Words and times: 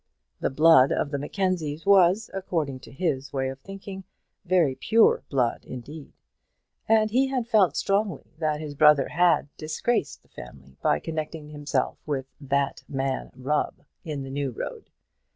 The 0.39 0.49
blood 0.49 0.91
of 0.91 1.11
the 1.11 1.19
Mackenzies 1.19 1.85
was, 1.85 2.31
according 2.33 2.79
to 2.79 2.91
his 2.91 3.31
way 3.31 3.49
of 3.49 3.59
thinking, 3.59 4.03
very 4.43 4.73
pure 4.73 5.21
blood 5.29 5.63
indeed; 5.63 6.13
and 6.89 7.11
he 7.11 7.27
had 7.27 7.45
felt 7.45 7.77
strongly 7.77 8.33
that 8.39 8.59
his 8.59 8.73
brother 8.73 9.09
had 9.09 9.49
disgraced 9.57 10.23
the 10.23 10.29
family 10.29 10.75
by 10.81 10.97
connecting 10.99 11.49
himself 11.49 11.99
with 12.07 12.25
that 12.41 12.83
man 12.87 13.29
Rubb, 13.35 13.83
in 14.03 14.23
the 14.23 14.31
New 14.31 14.49
Road. 14.49 14.89